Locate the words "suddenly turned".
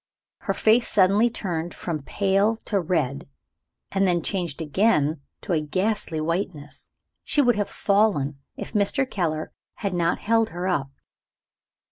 0.87-1.75